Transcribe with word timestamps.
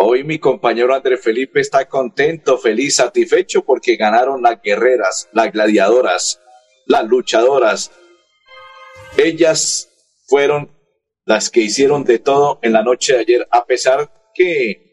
Hoy 0.00 0.22
mi 0.22 0.38
compañero 0.38 0.94
André 0.94 1.16
Felipe 1.18 1.58
está 1.58 1.88
contento, 1.88 2.56
feliz, 2.56 2.94
satisfecho 2.96 3.64
porque 3.64 3.96
ganaron 3.96 4.40
las 4.42 4.62
guerreras, 4.62 5.28
las 5.32 5.50
gladiadoras, 5.50 6.40
las 6.86 7.04
luchadoras. 7.08 7.90
Ellas 9.16 9.90
fueron 10.28 10.70
las 11.24 11.50
que 11.50 11.62
hicieron 11.62 12.04
de 12.04 12.20
todo 12.20 12.60
en 12.62 12.74
la 12.74 12.84
noche 12.84 13.14
de 13.14 13.18
ayer, 13.18 13.48
a 13.50 13.66
pesar 13.66 14.08
que 14.34 14.88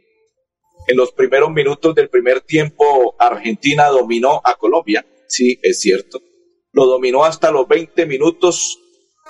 en 0.87 0.97
los 0.97 1.11
primeros 1.11 1.51
minutos 1.51 1.93
del 1.93 2.09
primer 2.09 2.41
tiempo 2.41 3.15
Argentina 3.19 3.89
dominó 3.89 4.41
a 4.43 4.55
Colombia. 4.55 5.05
Sí, 5.27 5.59
es 5.61 5.81
cierto. 5.81 6.19
Lo 6.71 6.87
dominó 6.87 7.25
hasta 7.25 7.51
los 7.51 7.67
20 7.67 8.07
minutos 8.07 8.79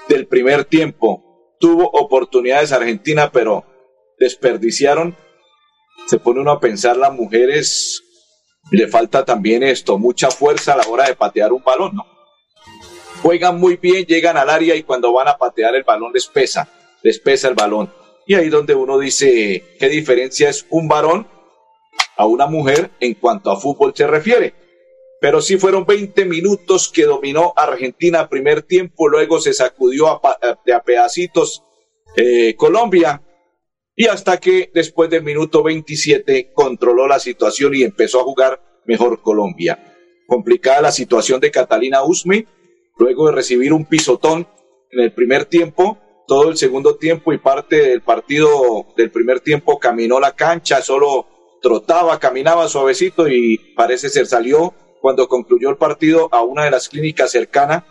del 0.08 0.26
primer 0.26 0.64
tiempo. 0.64 1.54
Tuvo 1.60 1.84
oportunidades 1.84 2.72
Argentina, 2.72 3.30
pero 3.30 3.66
desperdiciaron 4.18 5.18
se 6.06 6.20
pone 6.20 6.42
uno 6.42 6.52
a 6.52 6.60
pensar, 6.60 6.98
las 6.98 7.14
mujeres 7.14 8.04
le 8.72 8.88
falta 8.88 9.26
también 9.26 9.64
esto, 9.64 9.98
mucha 9.98 10.30
fuerza 10.32 10.74
a 10.74 10.78
la 10.78 10.88
hora 10.88 11.08
de 11.08 11.16
patear 11.16 11.54
un 11.54 11.64
balón, 11.64 11.96
¿no? 11.96 12.06
Juegan 13.22 13.60
muy 13.60 13.78
bien, 13.78 14.06
llegan 14.06 14.38
al 14.38 14.50
área 14.50 14.76
y 14.76 14.84
cuando 14.84 15.12
van 15.14 15.28
a 15.28 15.38
patear 15.38 15.76
el 15.76 15.84
balón 15.84 16.12
les 16.14 16.28
pesa, 16.28 16.70
les 17.02 17.20
pesa 17.20 17.48
el 17.48 17.56
balón. 17.56 17.92
Y 18.28 18.36
ahí 18.36 18.50
donde 18.50 18.76
uno 18.76 19.00
dice, 19.00 19.78
¿qué 19.80 19.90
diferencia 19.90 20.50
es 20.50 20.66
un 20.70 20.88
varón 20.88 21.28
a 22.18 22.26
una 22.26 22.48
mujer 22.48 22.92
en 23.00 23.14
cuanto 23.16 23.52
a 23.52 23.60
fútbol 23.60 23.94
se 23.96 24.08
refiere? 24.08 24.54
Pero 25.22 25.42
sí 25.42 25.58
fueron 25.58 25.86
20 25.86 26.26
minutos 26.26 26.92
que 26.92 27.06
dominó 27.06 27.54
Argentina 27.56 28.30
primer 28.30 28.62
tiempo, 28.64 29.08
luego 29.08 29.40
se 29.40 29.54
sacudió 29.54 30.08
a, 30.08 30.38
de 30.66 30.74
a 30.74 30.84
pedacitos 30.84 31.64
eh, 32.16 32.56
Colombia 32.56 33.22
y 33.96 34.08
hasta 34.08 34.38
que 34.38 34.72
después 34.74 35.10
del 35.10 35.24
minuto 35.24 35.64
27 35.64 36.52
controló 36.54 37.08
la 37.08 37.20
situación 37.20 37.76
y 37.76 37.84
empezó 37.84 38.20
a 38.20 38.24
jugar 38.24 38.82
mejor 38.86 39.22
Colombia. 39.22 39.94
Complicada 40.28 40.82
la 40.82 40.92
situación 40.92 41.40
de 41.40 41.52
Catalina 41.52 42.04
Usme, 42.04 42.48
luego 42.98 43.28
de 43.28 43.34
recibir 43.34 43.72
un 43.72 43.86
pisotón 43.86 44.48
en 44.92 45.00
el 45.00 45.14
primer 45.14 45.46
tiempo, 45.46 45.98
todo 46.28 46.50
el 46.50 46.58
segundo 46.58 46.96
tiempo 46.98 47.32
y 47.32 47.38
parte 47.38 47.78
del 47.88 48.02
partido 48.02 48.88
del 48.98 49.12
primer 49.12 49.40
tiempo 49.40 49.80
caminó 49.80 50.20
la 50.20 50.36
cancha, 50.36 50.82
solo 50.82 51.28
trotaba, 51.62 52.20
caminaba 52.20 52.68
suavecito 52.68 53.28
y 53.28 53.58
parece 53.76 54.10
ser 54.10 54.26
salió 54.26 54.74
cuando 55.00 55.28
concluyó 55.28 55.70
el 55.70 55.78
partido 55.78 56.30
a 56.32 56.42
una 56.42 56.66
de 56.66 56.72
las 56.72 56.90
clínicas 56.90 57.32
cercanas 57.32 57.84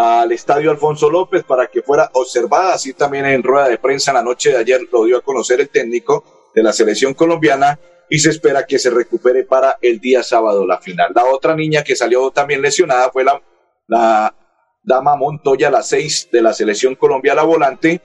al 0.00 0.30
estadio 0.30 0.70
Alfonso 0.70 1.10
López 1.10 1.42
para 1.42 1.66
que 1.66 1.82
fuera 1.82 2.08
observada. 2.12 2.74
Así 2.74 2.92
también 2.92 3.26
en 3.26 3.42
rueda 3.42 3.68
de 3.68 3.78
prensa 3.78 4.12
la 4.12 4.22
noche 4.22 4.50
de 4.50 4.58
ayer 4.58 4.82
lo 4.92 5.04
dio 5.04 5.18
a 5.18 5.22
conocer 5.22 5.60
el 5.60 5.70
técnico 5.70 6.50
de 6.54 6.62
la 6.62 6.72
selección 6.72 7.14
colombiana 7.14 7.80
y 8.08 8.20
se 8.20 8.30
espera 8.30 8.64
que 8.64 8.78
se 8.78 8.90
recupere 8.90 9.42
para 9.42 9.76
el 9.82 9.98
día 9.98 10.22
sábado 10.22 10.64
la 10.68 10.78
final. 10.78 11.10
La 11.16 11.24
otra 11.24 11.56
niña 11.56 11.82
que 11.82 11.96
salió 11.96 12.30
también 12.30 12.62
lesionada 12.62 13.10
fue 13.10 13.24
la, 13.24 13.42
la 13.88 14.36
dama 14.84 15.16
Montoya, 15.16 15.68
la 15.68 15.82
seis 15.82 16.28
de 16.30 16.42
la 16.42 16.52
selección 16.52 16.94
colombiana 16.94 17.42
volante, 17.42 18.00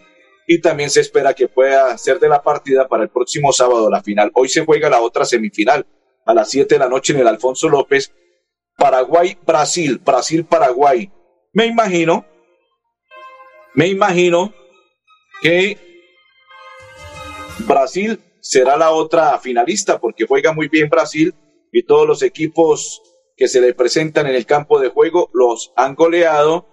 y 0.47 0.61
también 0.61 0.89
se 0.89 1.01
espera 1.01 1.35
que 1.35 1.47
pueda 1.47 1.95
ser 1.99 2.19
de 2.19 2.27
la 2.27 2.41
partida 2.41 2.87
para 2.87 3.03
el 3.03 3.09
próximo 3.09 3.53
sábado 3.53 3.91
la 3.91 4.01
final. 4.01 4.31
Hoy 4.33 4.49
se 4.49 4.65
juega 4.65 4.89
la 4.89 4.99
otra 4.99 5.25
semifinal 5.25 5.85
a 6.25 6.33
las 6.33 6.49
7 6.49 6.73
de 6.73 6.79
la 6.79 6.89
noche 6.89 7.13
en 7.13 7.19
el 7.19 7.27
Alfonso 7.27 7.69
López. 7.69 8.11
Paraguay, 8.77 9.37
Brasil, 9.45 10.01
Brasil, 10.03 10.43
Paraguay. 10.43 11.11
Me 11.55 11.67
imagino, 11.67 12.25
me 13.75 13.87
imagino 13.87 14.51
que 15.39 15.77
Brasil 17.67 18.19
será 18.41 18.75
la 18.75 18.89
otra 18.89 19.37
finalista 19.37 19.99
porque 19.99 20.25
juega 20.25 20.51
muy 20.51 20.67
bien 20.67 20.89
Brasil 20.89 21.35
y 21.71 21.85
todos 21.85 22.07
los 22.07 22.23
equipos 22.23 23.03
que 23.37 23.47
se 23.47 23.61
le 23.61 23.75
presentan 23.75 24.25
en 24.25 24.33
el 24.33 24.47
campo 24.47 24.79
de 24.79 24.89
juego 24.89 25.29
los 25.31 25.73
han 25.75 25.93
goleado, 25.93 26.67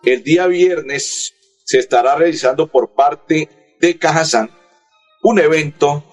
el 0.03 0.23
día 0.23 0.47
viernes 0.47 1.33
se 1.63 1.79
estará 1.79 2.15
realizando 2.15 2.67
por 2.67 2.93
parte 2.93 3.75
de 3.79 3.97
Cajazán 3.97 4.51
un 5.23 5.39
evento 5.39 6.03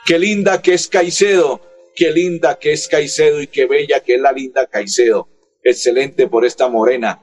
¡Qué 0.07 0.19
linda 0.19 0.63
que 0.63 0.73
es 0.73 0.89
Caicedo! 0.89 1.61
¡Qué 1.95 2.11
linda 2.11 2.59
que 2.59 2.73
es 2.73 2.89
Caicedo 2.89 3.43
y 3.43 3.49
qué 3.49 3.67
bella 3.67 4.01
que 4.01 4.15
es 4.15 4.21
la 4.21 4.33
linda 4.33 4.67
Caicedo! 4.67 5.29
Excelente 5.63 6.27
por 6.27 6.47
esta 6.47 6.71
morena. 6.71 7.23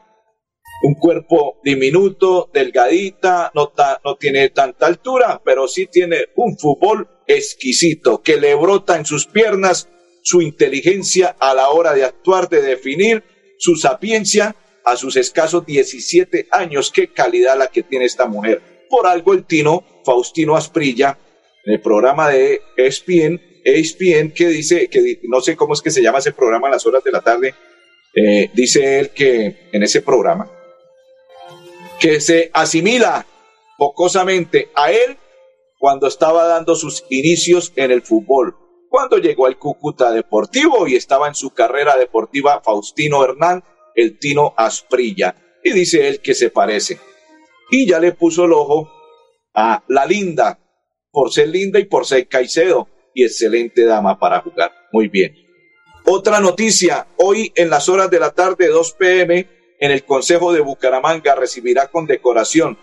Un 0.81 0.95
cuerpo 0.95 1.59
diminuto, 1.63 2.49
delgadita, 2.53 3.51
no, 3.53 3.73
no 4.03 4.15
tiene 4.15 4.49
tanta 4.49 4.85
altura, 4.85 5.41
pero 5.43 5.67
sí 5.67 5.87
tiene 5.87 6.27
un 6.35 6.57
fútbol 6.57 7.07
exquisito 7.27 8.21
que 8.21 8.37
le 8.37 8.55
brota 8.55 8.95
en 8.95 9.05
sus 9.05 9.25
piernas 9.25 9.89
su 10.21 10.41
inteligencia 10.41 11.35
a 11.39 11.53
la 11.53 11.69
hora 11.69 11.93
de 11.93 12.03
actuar, 12.03 12.49
de 12.49 12.61
definir, 12.61 13.23
su 13.57 13.75
sapiencia 13.75 14.55
a 14.85 14.95
sus 14.95 15.15
escasos 15.17 15.65
17 15.65 16.47
años. 16.51 16.91
Qué 16.91 17.11
calidad 17.11 17.57
la 17.57 17.67
que 17.67 17.83
tiene 17.83 18.05
esta 18.05 18.25
mujer. 18.25 18.61
Por 18.89 19.05
algo 19.05 19.33
el 19.33 19.45
Tino 19.45 19.83
Faustino 20.05 20.55
Asprilla, 20.55 21.17
en 21.65 21.73
el 21.73 21.81
programa 21.81 22.29
de 22.29 22.61
ESPN, 22.77 23.39
ESPN 23.63 24.31
que 24.31 24.47
dice, 24.47 24.87
que 24.89 25.19
no 25.23 25.41
sé 25.41 25.55
cómo 25.55 25.73
es 25.73 25.81
que 25.81 25.91
se 25.91 26.01
llama 26.01 26.19
ese 26.19 26.31
programa 26.31 26.67
a 26.67 26.71
las 26.71 26.85
horas 26.85 27.03
de 27.03 27.11
la 27.11 27.21
tarde, 27.21 27.53
eh, 28.15 28.49
dice 28.53 28.99
él 28.99 29.09
que 29.11 29.69
en 29.71 29.83
ese 29.83 30.01
programa, 30.01 30.49
que 31.99 32.21
se 32.21 32.49
asimila 32.53 33.25
pocosamente 33.77 34.69
a 34.75 34.91
él 34.91 35.17
cuando 35.77 36.07
estaba 36.07 36.45
dando 36.45 36.75
sus 36.75 37.05
inicios 37.09 37.73
en 37.75 37.91
el 37.91 38.01
fútbol. 38.01 38.55
Cuando 38.89 39.17
llegó 39.17 39.45
al 39.45 39.57
Cúcuta 39.57 40.11
Deportivo 40.11 40.87
y 40.87 40.95
estaba 40.95 41.27
en 41.27 41.35
su 41.35 41.51
carrera 41.51 41.95
deportiva 41.97 42.61
Faustino 42.61 43.23
Hernán, 43.23 43.63
el 43.95 44.17
Tino 44.19 44.53
Asprilla. 44.57 45.35
Y 45.63 45.71
dice 45.71 46.07
él 46.07 46.21
que 46.21 46.33
se 46.33 46.49
parece. 46.49 46.99
Y 47.69 47.87
ya 47.87 47.99
le 47.99 48.13
puso 48.13 48.45
el 48.45 48.53
ojo 48.53 48.89
a 49.53 49.83
la 49.87 50.05
linda, 50.05 50.59
por 51.11 51.31
ser 51.31 51.49
linda 51.49 51.79
y 51.79 51.85
por 51.85 52.05
ser 52.05 52.27
Caicedo. 52.27 52.87
Y 53.13 53.23
excelente 53.23 53.85
dama 53.85 54.17
para 54.17 54.41
jugar. 54.41 54.71
Muy 54.91 55.07
bien. 55.07 55.35
Otra 56.05 56.39
noticia, 56.39 57.07
hoy 57.17 57.51
en 57.55 57.69
las 57.69 57.87
horas 57.89 58.09
de 58.09 58.19
la 58.19 58.31
tarde, 58.31 58.67
2 58.67 58.93
pm, 58.93 59.47
en 59.79 59.91
el 59.91 60.03
Consejo 60.03 60.53
de 60.53 60.61
Bucaramanga 60.61 61.35
recibirá 61.35 61.87
con 61.87 62.05
decoración 62.05 62.77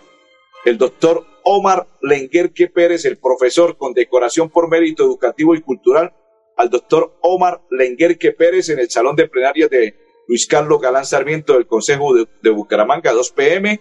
el 0.65 0.77
doctor 0.77 1.25
Omar 1.43 1.87
Lenguerque 2.01 2.67
Pérez, 2.67 3.05
el 3.05 3.17
profesor 3.17 3.77
con 3.77 3.93
decoración 3.93 4.49
por 4.49 4.69
mérito 4.69 5.03
educativo 5.03 5.55
y 5.55 5.61
cultural, 5.61 6.13
al 6.57 6.69
doctor 6.69 7.17
Omar 7.21 7.61
Lenguerque 7.69 8.31
Pérez 8.31 8.69
en 8.69 8.79
el 8.79 8.89
Salón 8.89 9.15
de 9.15 9.29
Plenarias 9.29 9.69
de 9.69 9.95
Luis 10.27 10.45
Carlos 10.47 10.81
Galán 10.81 11.05
Sarmiento 11.05 11.53
del 11.53 11.67
Consejo 11.67 12.13
de, 12.13 12.27
de 12.41 12.49
Bucaramanga, 12.49 13.13
2 13.13 13.31
pm. 13.31 13.79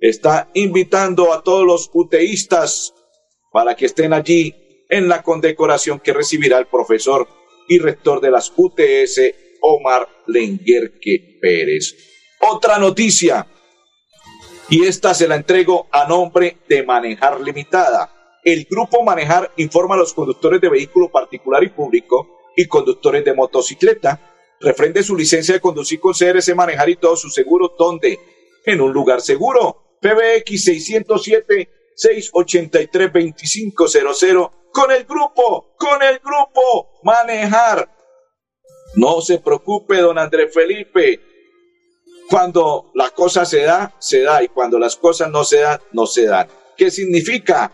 Está 0.00 0.50
invitando 0.54 1.32
a 1.32 1.42
todos 1.42 1.64
los 1.64 1.90
uteístas 1.92 2.92
para 3.52 3.76
que 3.76 3.86
estén 3.86 4.12
allí 4.12 4.54
en 4.88 5.08
la 5.08 5.22
condecoración 5.22 6.00
que 6.00 6.12
recibirá 6.12 6.58
el 6.58 6.66
profesor 6.66 7.28
y 7.68 7.78
rector 7.78 8.20
de 8.20 8.30
las 8.30 8.52
UTS, 8.56 9.20
Omar 9.60 10.08
Lenguerque 10.26 11.38
Pérez. 11.40 12.15
Otra 12.40 12.78
noticia, 12.78 13.46
y 14.68 14.84
esta 14.84 15.14
se 15.14 15.28
la 15.28 15.36
entrego 15.36 15.86
a 15.92 16.08
nombre 16.08 16.58
de 16.68 16.82
Manejar 16.82 17.40
Limitada. 17.40 18.40
El 18.42 18.64
grupo 18.64 19.02
Manejar 19.02 19.52
informa 19.56 19.94
a 19.94 19.98
los 19.98 20.12
conductores 20.12 20.60
de 20.60 20.68
vehículo 20.68 21.08
particular 21.08 21.62
y 21.62 21.68
público 21.68 22.50
y 22.56 22.66
conductores 22.66 23.24
de 23.24 23.34
motocicleta. 23.34 24.20
Refrende 24.60 25.04
su 25.04 25.16
licencia 25.16 25.54
de 25.54 25.60
conducir 25.60 26.00
con 26.00 26.14
CRC 26.14 26.54
Manejar 26.54 26.88
y 26.88 26.96
todo 26.96 27.16
su 27.16 27.30
seguro. 27.30 27.74
¿Dónde? 27.78 28.18
En 28.64 28.80
un 28.80 28.92
lugar 28.92 29.20
seguro. 29.20 29.98
PBX 30.00 30.64
607 30.64 31.68
683 31.94 33.12
2500 33.12 34.50
con 34.72 34.90
el 34.90 35.04
grupo, 35.04 35.74
con 35.78 36.02
el 36.02 36.18
grupo 36.18 37.00
Manejar. 37.04 37.88
No 38.96 39.20
se 39.20 39.38
preocupe, 39.38 39.98
don 39.98 40.18
Andrés 40.18 40.52
Felipe 40.52 41.35
cuando 42.28 42.90
la 42.94 43.10
cosa 43.10 43.44
se 43.44 43.62
da, 43.62 43.94
se 43.98 44.22
da, 44.22 44.42
y 44.42 44.48
cuando 44.48 44.78
las 44.78 44.96
cosas 44.96 45.30
no 45.30 45.44
se 45.44 45.58
dan, 45.58 45.80
no 45.92 46.06
se 46.06 46.26
dan. 46.26 46.48
¿Qué 46.76 46.90
significa? 46.90 47.72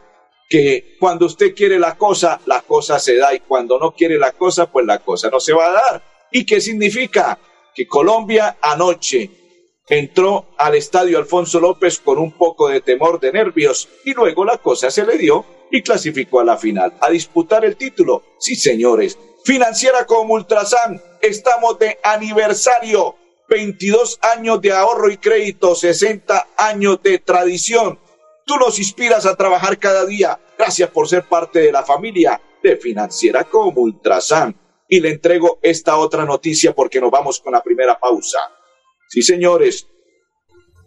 Que 0.49 0.97
cuando 1.01 1.27
usted 1.27 1.55
quiere 1.55 1.79
la 1.79 1.97
cosa, 1.97 2.41
la 2.47 2.61
cosa 2.61 2.99
se 2.99 3.17
da, 3.17 3.35
y 3.35 3.41
cuando 3.41 3.79
no 3.79 3.93
quiere 3.93 4.19
la 4.19 4.33
cosa, 4.33 4.71
pues 4.71 4.85
la 4.87 4.99
cosa 4.99 5.31
no 5.31 5.41
se 5.41 5.53
va 5.53 5.67
a 5.67 5.73
dar. 5.73 6.03
¿Y 6.31 6.45
qué 6.45 6.61
significa? 6.61 7.39
Que 7.75 7.87
Colombia 7.87 8.59
anoche 8.61 9.31
entró 9.89 10.55
al 10.59 10.75
estadio 10.75 11.19
Alfonso 11.19 11.59
López 11.59 11.99
con 11.99 12.19
un 12.19 12.33
poco 12.33 12.69
de 12.69 12.81
temor, 12.81 13.19
de 13.21 13.33
nervios, 13.33 13.89
y 14.05 14.13
luego 14.13 14.45
la 14.45 14.59
cosa 14.59 14.91
se 14.91 15.05
le 15.07 15.17
dio 15.17 15.45
y 15.71 15.83
clasificó 15.83 16.41
a 16.41 16.45
la 16.45 16.59
final, 16.59 16.93
a 17.01 17.11
disputar 17.11 17.65
el 17.65 17.77
título. 17.77 18.23
Sí, 18.39 18.55
señores. 18.55 19.19
Financiera 19.45 20.07
como 20.07 20.35
Ultrasan, 20.35 21.03
estamos 21.21 21.79
de 21.79 21.99
aniversario 22.03 23.17
22 23.53 24.19
años 24.35 24.63
de 24.63 24.73
ahorro 24.73 25.11
y 25.11 25.19
crédito, 25.19 25.75
60 25.75 26.49
años 26.57 27.03
de 27.03 27.19
tradición. 27.19 27.99
Tú 28.47 28.57
nos 28.57 28.79
inspiras 28.79 29.27
a 29.27 29.37
trabajar 29.37 29.79
cada 29.79 30.07
día. 30.07 30.41
Gracias 30.57 30.89
por 30.89 31.07
ser 31.07 31.29
parte 31.29 31.59
de 31.59 31.71
la 31.71 31.83
familia 31.83 32.41
de 32.63 32.79
Financiera 32.79 33.45
como 33.45 33.83
Ultrasan. 33.83 34.59
Y 34.89 35.01
le 35.01 35.11
entrego 35.11 35.59
esta 35.61 35.99
otra 35.99 36.25
noticia 36.25 36.75
porque 36.75 36.99
nos 36.99 37.11
vamos 37.11 37.41
con 37.41 37.53
la 37.53 37.63
primera 37.63 38.01
pausa. 38.01 38.39
Sí, 39.07 39.21
señores, 39.21 39.87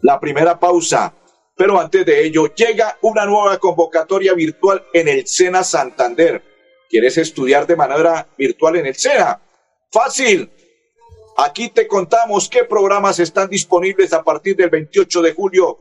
la 0.02 0.18
primera 0.18 0.58
pausa. 0.58 1.14
Pero 1.56 1.78
antes 1.78 2.04
de 2.04 2.24
ello, 2.24 2.52
llega 2.52 2.98
una 3.02 3.26
nueva 3.26 3.58
convocatoria 3.58 4.34
virtual 4.34 4.84
en 4.92 5.06
el 5.06 5.24
SENA 5.28 5.62
Santander. 5.62 6.42
¿Quieres 6.90 7.16
estudiar 7.16 7.64
de 7.64 7.76
manera 7.76 8.26
virtual 8.36 8.74
en 8.74 8.86
el 8.86 8.96
SENA? 8.96 9.40
Fácil 9.92 10.50
Aquí 11.38 11.68
te 11.68 11.86
contamos 11.86 12.48
qué 12.48 12.64
programas 12.64 13.18
están 13.18 13.50
disponibles 13.50 14.14
a 14.14 14.24
partir 14.24 14.56
del 14.56 14.70
28 14.70 15.20
de 15.20 15.34
julio 15.34 15.78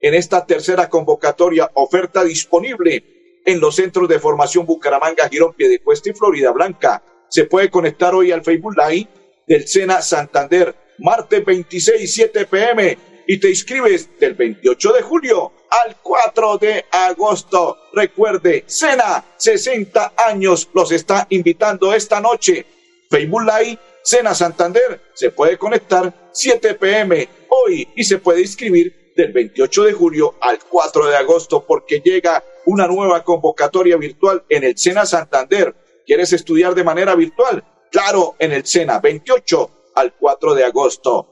en 0.00 0.14
esta 0.14 0.46
tercera 0.46 0.88
convocatoria, 0.88 1.68
oferta 1.74 2.22
disponible 2.22 3.40
en 3.44 3.58
los 3.58 3.74
centros 3.74 4.08
de 4.08 4.20
formación 4.20 4.64
Bucaramanga, 4.64 5.28
Girón, 5.28 5.54
Piedecuesta 5.54 6.10
y 6.10 6.12
Florida 6.12 6.52
Blanca. 6.52 7.02
Se 7.28 7.46
puede 7.46 7.68
conectar 7.68 8.14
hoy 8.14 8.30
al 8.30 8.44
Facebook 8.44 8.76
Live 8.76 9.08
del 9.48 9.66
Sena 9.66 10.00
Santander, 10.02 10.72
martes 10.98 11.44
26, 11.44 12.14
7 12.14 12.46
pm, 12.46 12.98
y 13.26 13.38
te 13.40 13.48
inscribes 13.48 14.08
del 14.20 14.34
28 14.34 14.92
de 14.92 15.02
julio 15.02 15.52
al 15.84 15.96
4 16.00 16.58
de 16.58 16.84
agosto. 16.92 17.76
Recuerde, 17.92 18.62
Sena, 18.66 19.24
60 19.36 20.12
años, 20.28 20.68
los 20.72 20.92
está 20.92 21.26
invitando 21.30 21.92
esta 21.92 22.20
noche. 22.20 22.64
Facebook 23.10 23.42
Live 23.42 23.78
Cena 24.02 24.34
Santander 24.34 25.00
se 25.14 25.30
puede 25.30 25.56
conectar 25.56 26.12
7 26.32 26.74
pm 26.74 27.28
hoy 27.48 27.88
y 27.94 28.04
se 28.04 28.18
puede 28.18 28.40
inscribir 28.40 29.12
del 29.16 29.32
28 29.32 29.84
de 29.84 29.92
julio 29.92 30.34
al 30.40 30.58
4 30.58 31.06
de 31.06 31.16
agosto 31.16 31.64
porque 31.64 32.00
llega 32.00 32.42
una 32.66 32.86
nueva 32.86 33.22
convocatoria 33.22 33.96
virtual 33.96 34.44
en 34.48 34.64
el 34.64 34.76
Sena 34.76 35.06
Santander. 35.06 35.74
¿Quieres 36.06 36.32
estudiar 36.32 36.74
de 36.74 36.84
manera 36.84 37.14
virtual? 37.14 37.62
Claro, 37.90 38.34
en 38.38 38.52
el 38.52 38.66
Sena 38.66 38.98
28 38.98 39.70
al 39.94 40.14
4 40.14 40.54
de 40.54 40.64
agosto. 40.64 41.28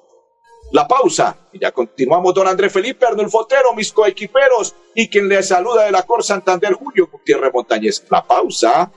La 0.72 0.86
pausa 0.86 1.36
y 1.52 1.58
ya 1.58 1.72
continuamos 1.72 2.32
don 2.32 2.46
Andrés 2.46 2.72
Felipe 2.72 3.04
Arnulfo 3.04 3.40
Fotero, 3.40 3.74
mis 3.74 3.92
coequiperos 3.92 4.76
y 4.94 5.08
quien 5.08 5.28
le 5.28 5.42
saluda 5.42 5.84
de 5.84 5.90
la 5.90 6.02
Cor 6.02 6.22
Santander 6.22 6.74
Julio 6.74 7.08
Gutiérrez 7.10 7.52
Montañez. 7.52 8.04
La 8.08 8.24
pausa. 8.24 8.92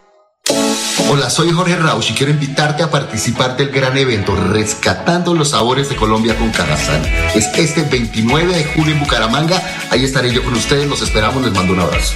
Hola, 1.09 1.29
soy 1.29 1.51
Jorge 1.51 1.77
Rausch 1.77 2.11
y 2.11 2.13
quiero 2.13 2.31
invitarte 2.31 2.83
a 2.83 2.91
participar 2.91 3.55
del 3.55 3.69
gran 3.69 3.97
evento 3.97 4.35
Rescatando 4.35 5.33
los 5.33 5.51
Sabores 5.51 5.87
de 5.87 5.95
Colombia 5.95 6.35
con 6.37 6.51
Cajazán. 6.51 7.01
Es 7.33 7.47
este 7.55 7.83
29 7.83 8.53
de 8.53 8.65
julio 8.65 8.93
en 8.93 8.99
Bucaramanga. 8.99 9.61
Ahí 9.89 10.03
estaré 10.03 10.33
yo 10.33 10.43
con 10.43 10.53
ustedes. 10.53 10.87
Los 10.87 11.01
esperamos. 11.01 11.43
Les 11.43 11.53
mando 11.53 11.73
un 11.73 11.79
abrazo. 11.79 12.13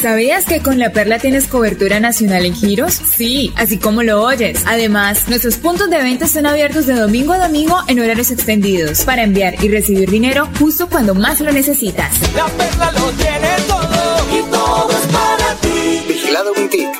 ¿Sabías 0.00 0.46
que 0.46 0.62
con 0.62 0.78
La 0.78 0.92
Perla 0.92 1.18
tienes 1.18 1.46
cobertura 1.46 2.00
nacional 2.00 2.46
en 2.46 2.54
giros? 2.54 2.94
Sí, 2.94 3.52
así 3.56 3.76
como 3.76 4.02
lo 4.02 4.22
oyes. 4.22 4.64
Además, 4.66 5.28
nuestros 5.28 5.56
puntos 5.56 5.90
de 5.90 6.02
venta 6.02 6.24
están 6.24 6.46
abiertos 6.46 6.86
de 6.86 6.94
domingo 6.94 7.34
a 7.34 7.38
domingo 7.38 7.78
en 7.86 8.00
horarios 8.00 8.30
extendidos 8.30 9.04
para 9.04 9.24
enviar 9.24 9.62
y 9.62 9.68
recibir 9.68 10.10
dinero 10.10 10.48
justo 10.58 10.88
cuando 10.88 11.14
más 11.14 11.40
lo 11.40 11.52
necesitas. 11.52 12.18
La 12.34 12.46
Perla 12.46 12.92
lo 12.92 13.10
tiene 13.10 13.48
todo 13.68 14.38
y 14.38 14.50
todo 14.50 14.90
es 14.90 15.06
para 15.12 15.54
ti. 15.60 16.04
Vigilado 16.08 16.52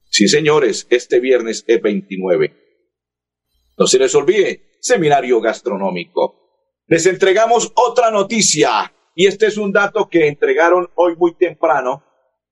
Sí, 0.10 0.28
señores, 0.28 0.88
este 0.90 1.20
viernes 1.20 1.64
es 1.68 1.82
29. 1.82 2.56
No 3.78 3.88
se 3.88 3.98
les 3.98 4.14
olvide, 4.14 4.78
seminario 4.82 5.40
gastronómico. 5.40 6.42
Les 6.88 7.06
entregamos 7.06 7.72
otra 7.76 8.12
noticia 8.12 8.94
y 9.16 9.28
este 9.28 9.48
es 9.48 9.58
un 9.58 9.72
dato 9.72 10.10
que 10.10 10.28
entregaron 10.28 10.90
hoy 10.96 11.16
muy 11.16 11.36
temprano 11.36 12.04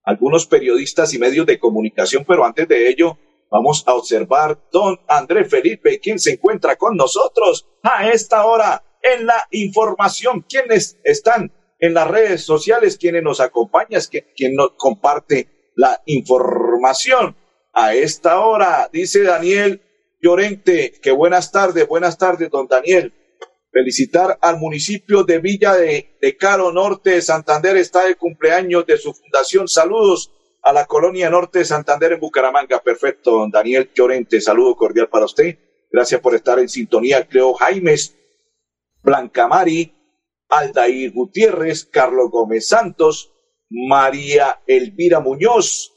algunos 0.04 0.46
periodistas 0.48 1.14
y 1.14 1.20
medios 1.20 1.46
de 1.46 1.60
comunicación, 1.60 2.26
pero 2.28 2.46
antes 2.46 2.68
de 2.68 2.90
ello, 2.90 3.18
Vamos 3.52 3.84
a 3.88 3.96
observar 3.96 4.60
don 4.72 5.00
André 5.08 5.44
Felipe, 5.46 6.00
quien 6.00 6.20
se 6.20 6.34
encuentra 6.34 6.76
con 6.76 6.96
nosotros 6.96 7.68
a 7.82 8.10
esta 8.10 8.46
hora 8.46 8.84
en 9.02 9.26
la 9.26 9.48
información. 9.52 10.46
¿Quiénes 10.48 11.00
están 11.04 11.52
en 11.80 11.96
las 11.96 12.08
redes 12.08 12.44
sociales? 12.44 12.98
¿Quiénes 12.98 13.24
nos 13.24 13.40
acompañan? 13.40 14.02
¿Quién 14.36 14.56
nos 14.56 14.74
comparte 14.78 15.72
la 15.76 16.02
información? 16.06 17.36
A 17.74 17.94
esta 17.94 18.40
hora, 18.40 18.90
dice 18.92 19.24
Daniel 19.24 19.82
Llorente, 20.22 20.92
que 21.02 21.12
buenas 21.12 21.52
tardes, 21.52 21.88
buenas 21.88 22.18
tardes, 22.18 22.50
don 22.50 22.68
Daniel. 22.68 23.14
Felicitar 23.72 24.38
al 24.42 24.58
municipio 24.58 25.24
de 25.24 25.40
Villa 25.40 25.76
de, 25.76 26.18
de 26.22 26.38
Caro 26.38 26.72
Norte 26.72 27.12
de 27.12 27.22
Santander, 27.22 27.78
está 27.78 28.06
de 28.06 28.16
cumpleaños 28.16 28.86
de 28.86 28.98
su 28.98 29.14
fundación. 29.14 29.68
Saludos 29.68 30.32
a 30.62 30.74
la 30.74 30.86
colonia 30.86 31.30
norte 31.30 31.60
de 31.60 31.66
Santander 31.66 32.14
en 32.14 32.20
Bucaramanga. 32.20 32.80
Perfecto, 32.80 33.32
don 33.32 33.52
Daniel 33.52 33.90
Llorente, 33.94 34.42
saludo 34.42 34.76
cordial 34.76 35.10
para 35.10 35.26
usted. 35.26 35.58
Gracias 35.92 36.22
por 36.22 36.36
estar 36.36 36.60
en 36.60 36.70
sintonía. 36.70 37.26
Cleo 37.28 37.54
Jaimes, 37.54 38.16
Blanca 39.02 39.48
Mari, 39.48 39.94
Aldair 40.50 41.12
Gutiérrez, 41.12 41.86
Carlos 41.86 42.30
Gómez 42.32 42.68
Santos, 42.68 43.32
María 43.70 44.62
Elvira 44.66 45.20
Muñoz, 45.20 45.94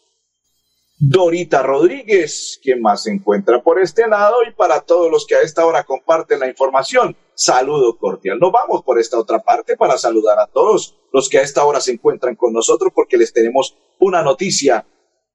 Dorita 0.99 1.63
Rodríguez, 1.63 2.61
quien 2.63 2.81
más 2.81 3.05
se 3.05 3.11
encuentra 3.11 3.63
por 3.63 3.81
este 3.81 4.07
lado, 4.07 4.37
y 4.49 4.53
para 4.53 4.83
todos 4.83 5.11
los 5.11 5.27
que 5.27 5.35
a 5.35 5.41
esta 5.41 5.67
hora 5.67 5.85
comparten 5.85 6.39
la 6.39 6.49
información, 6.49 7.17
saludo 7.35 7.97
cordial. 7.99 8.39
Nos 8.39 8.53
vamos 8.53 8.83
por 8.83 8.99
esta 8.99 9.19
otra 9.19 9.41
parte 9.41 9.77
para 9.77 9.99
saludar 9.99 10.39
a 10.39 10.47
todos 10.47 10.97
los 11.13 11.29
que 11.29 11.39
a 11.39 11.43
esta 11.43 11.65
hora 11.65 11.81
se 11.81 11.93
encuentran 11.93 12.37
con 12.37 12.53
nosotros 12.53 12.93
porque 12.95 13.17
les 13.17 13.33
tenemos 13.33 13.77
una 13.99 14.23
noticia 14.23 14.87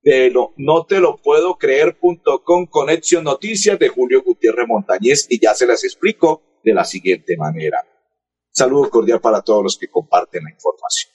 de 0.03 0.33
no 0.57 0.85
te 0.85 0.99
lo 0.99 1.17
puedo 1.17 1.57
creer.com 1.57 2.67
conexión 2.67 3.23
noticias 3.23 3.77
de 3.77 3.89
Julio 3.89 4.23
Gutiérrez 4.23 4.67
Montañez 4.67 5.27
y 5.29 5.39
ya 5.39 5.53
se 5.53 5.65
las 5.65 5.83
explico 5.83 6.41
de 6.63 6.73
la 6.73 6.85
siguiente 6.85 7.35
manera. 7.37 7.85
Saludo 8.51 8.89
cordial 8.89 9.19
para 9.19 9.41
todos 9.41 9.63
los 9.63 9.77
que 9.77 9.89
comparten 9.89 10.43
la 10.43 10.51
información. 10.51 11.11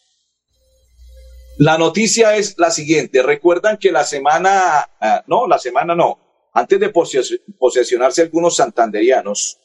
La 1.59 1.79
noticia 1.79 2.37
es 2.37 2.59
la 2.59 2.71
siguiente. 2.71 3.23
Recuerdan 3.23 3.79
que 3.79 3.93
la 3.93 4.05
semana, 4.05 4.91
ah, 5.01 5.25
no, 5.27 5.47
la 5.47 5.59
semana 5.59 5.95
no, 5.95 6.19
antes 6.53 6.79
de 6.81 6.93
posesionarse 7.59 8.23
algunos 8.23 8.57
santanderianos, 8.57 9.59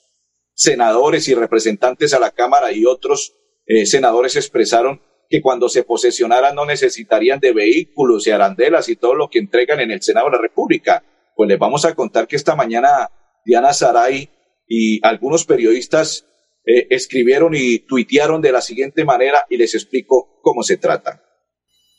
senadores 0.58 1.28
y 1.28 1.36
representantes 1.36 2.16
a 2.16 2.20
la 2.20 2.32
Cámara 2.32 2.72
y 2.72 2.86
otros 2.86 3.36
eh, 3.68 3.86
senadores 3.86 4.36
expresaron 4.36 5.04
que 5.30 5.40
cuando 5.40 5.70
se 5.70 5.84
posesionaran 5.84 6.56
no 6.56 6.66
necesitarían 6.66 7.40
de 7.40 7.54
vehículos 7.54 8.26
y 8.26 8.32
arandelas 8.32 8.90
y 8.90 8.96
todo 8.96 9.14
lo 9.14 9.30
que 9.30 9.38
entregan 9.38 9.80
en 9.82 9.92
el 9.92 10.02
Senado 10.02 10.26
de 10.28 10.38
la 10.38 10.42
República. 10.42 11.04
Pues 11.36 11.48
les 11.48 11.60
vamos 11.60 11.86
a 11.86 11.94
contar 11.94 12.28
que 12.28 12.36
esta 12.36 12.56
mañana 12.56 13.12
Diana 13.46 13.72
Saray 13.72 14.32
y 14.68 15.00
algunos 15.06 15.46
periodistas 15.46 16.26
eh, 16.66 16.88
escribieron 16.90 17.54
y 17.54 17.80
tuitearon 17.80 18.42
de 18.42 18.52
la 18.52 18.62
siguiente 18.62 19.06
manera 19.06 19.46
y 19.50 19.58
les 19.58 19.76
explico 19.76 20.40
cómo 20.42 20.64
se 20.64 20.78
trata. 20.78 21.24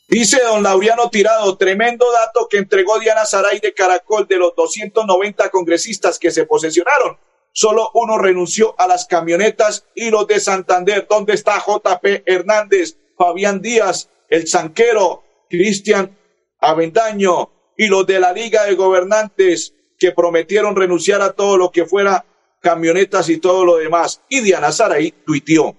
Dice 0.08 0.40
don 0.42 0.64
Laureano 0.64 1.10
Tirado, 1.10 1.56
tremendo 1.56 2.10
dato 2.10 2.48
que 2.50 2.56
entregó 2.56 2.98
Diana 2.98 3.24
Saray 3.24 3.60
de 3.60 3.72
Caracol 3.72 4.26
de 4.26 4.38
los 4.38 4.56
290 4.56 5.48
congresistas 5.50 6.18
que 6.18 6.32
se 6.32 6.44
posesionaron. 6.44 7.18
Solo 7.60 7.90
uno 7.94 8.18
renunció 8.18 8.76
a 8.78 8.86
las 8.86 9.06
camionetas 9.06 9.84
y 9.96 10.10
los 10.10 10.28
de 10.28 10.38
Santander. 10.38 11.08
¿Dónde 11.10 11.32
está 11.32 11.58
JP 11.58 12.22
Hernández, 12.24 12.98
Fabián 13.16 13.60
Díaz, 13.60 14.10
el 14.28 14.46
Sanquero, 14.46 15.24
Cristian 15.50 16.16
Avendaño 16.60 17.50
y 17.76 17.88
los 17.88 18.06
de 18.06 18.20
la 18.20 18.32
Liga 18.32 18.62
de 18.62 18.76
Gobernantes 18.76 19.74
que 19.98 20.12
prometieron 20.12 20.76
renunciar 20.76 21.20
a 21.20 21.32
todo 21.32 21.56
lo 21.56 21.72
que 21.72 21.84
fuera 21.84 22.24
camionetas 22.60 23.28
y 23.28 23.38
todo 23.38 23.64
lo 23.64 23.78
demás? 23.78 24.22
Y 24.28 24.38
Diana 24.38 24.70
Saray 24.70 25.10
tuiteó, 25.26 25.76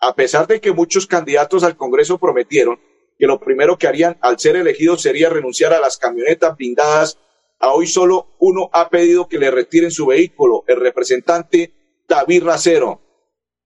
a 0.00 0.14
pesar 0.14 0.46
de 0.46 0.60
que 0.60 0.72
muchos 0.72 1.06
candidatos 1.06 1.64
al 1.64 1.78
Congreso 1.78 2.18
prometieron 2.18 2.78
que 3.18 3.26
lo 3.26 3.40
primero 3.40 3.78
que 3.78 3.86
harían 3.86 4.18
al 4.20 4.38
ser 4.38 4.56
elegidos 4.56 5.00
sería 5.00 5.30
renunciar 5.30 5.72
a 5.72 5.80
las 5.80 5.96
camionetas 5.96 6.54
blindadas. 6.54 7.18
Hoy 7.72 7.86
solo 7.86 8.36
uno 8.38 8.70
ha 8.72 8.88
pedido 8.88 9.28
que 9.28 9.38
le 9.38 9.50
retiren 9.50 9.90
su 9.90 10.06
vehículo, 10.06 10.64
el 10.66 10.80
representante 10.80 11.72
David 12.08 12.44
Racero. 12.44 13.00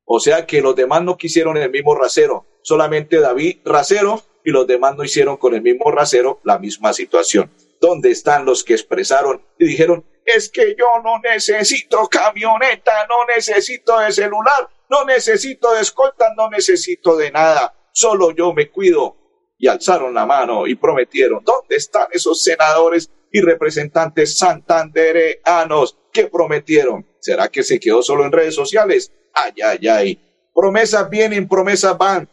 O 0.04 0.20
sea 0.20 0.46
que 0.46 0.60
los 0.60 0.74
demás 0.74 1.02
no 1.02 1.16
quisieron 1.16 1.56
el 1.56 1.70
mismo 1.70 1.94
Racero, 1.94 2.46
solamente 2.62 3.20
David 3.20 3.58
Racero 3.64 4.22
y 4.44 4.50
los 4.50 4.66
demás 4.66 4.96
no 4.96 5.04
hicieron 5.04 5.36
con 5.36 5.54
el 5.54 5.62
mismo 5.62 5.90
Racero 5.90 6.40
la 6.44 6.58
misma 6.58 6.92
situación. 6.92 7.52
¿Dónde 7.80 8.10
están 8.10 8.44
los 8.44 8.64
que 8.64 8.72
expresaron 8.74 9.42
y 9.58 9.66
dijeron, 9.66 10.04
es 10.24 10.48
que 10.48 10.74
yo 10.78 10.86
no 11.02 11.18
necesito 11.20 12.08
camioneta, 12.08 13.06
no 13.08 13.34
necesito 13.34 13.98
de 13.98 14.12
celular, 14.12 14.68
no 14.90 15.04
necesito 15.04 15.72
de 15.72 15.82
escolta, 15.82 16.34
no 16.36 16.50
necesito 16.50 17.16
de 17.16 17.30
nada, 17.30 17.74
solo 17.92 18.30
yo 18.32 18.52
me 18.52 18.70
cuido, 18.70 19.16
y 19.58 19.66
alzaron 19.66 20.14
la 20.14 20.24
mano 20.24 20.66
y 20.66 20.76
prometieron. 20.76 21.42
¿Dónde 21.44 21.76
están 21.76 22.06
esos 22.12 22.42
senadores 22.42 23.10
y 23.32 23.40
representantes 23.40 24.38
santandereanos 24.38 25.98
que 26.12 26.26
prometieron? 26.26 27.06
¿Será 27.20 27.48
que 27.48 27.62
se 27.62 27.78
quedó 27.78 28.02
solo 28.02 28.24
en 28.24 28.32
redes 28.32 28.54
sociales? 28.54 29.12
Ay, 29.34 29.52
ay, 29.64 29.88
ay. 29.88 30.50
Promesas 30.54 31.08
vienen, 31.08 31.48
promesas 31.48 31.96
van. 31.96 32.28